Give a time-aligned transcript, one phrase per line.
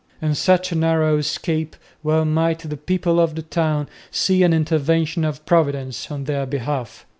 [0.19, 5.23] In such a narrow escape well might the people of the town see an intervention
[5.23, 7.05] of Providence on their behalf.